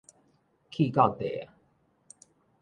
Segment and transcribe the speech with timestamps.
[0.71, 1.47] 氣到地仔